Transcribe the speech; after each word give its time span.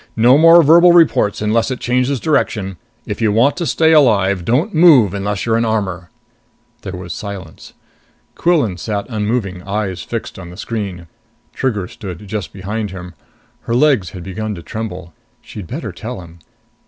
No 0.17 0.35
more 0.35 0.63
verbal 0.63 0.93
reports 0.93 1.43
unless 1.43 1.69
it 1.69 1.79
changes 1.79 2.19
direction. 2.19 2.77
If 3.05 3.21
you 3.21 3.31
want 3.31 3.55
to 3.57 3.67
stay 3.67 3.91
alive, 3.91 4.43
don't 4.43 4.73
move 4.73 5.13
unless 5.13 5.45
you're 5.45 5.59
in 5.59 5.63
armor." 5.63 6.09
There 6.81 6.95
was 6.97 7.13
silence. 7.13 7.73
Quillan 8.33 8.77
sat 8.79 9.05
unmoving, 9.09 9.61
eyes 9.61 10.01
fixed 10.01 10.39
on 10.39 10.49
the 10.49 10.57
screen. 10.57 11.05
Trigger 11.53 11.87
stood 11.87 12.27
just 12.27 12.51
behind 12.51 12.89
him. 12.89 13.13
Her 13.65 13.75
legs 13.75 14.09
had 14.09 14.23
begun 14.23 14.55
to 14.55 14.63
tremble. 14.63 15.13
She'd 15.39 15.67
better 15.67 15.91
tell 15.91 16.19
him. 16.19 16.39